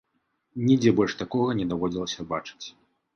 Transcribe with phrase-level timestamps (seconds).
[0.69, 2.65] Нідзе больш такога не даводзілася бачыць.